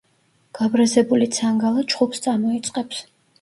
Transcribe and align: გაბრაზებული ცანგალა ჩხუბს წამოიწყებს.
გაბრაზებული 0.59 1.27
ცანგალა 1.35 1.85
ჩხუბს 1.93 2.25
წამოიწყებს. 2.25 3.05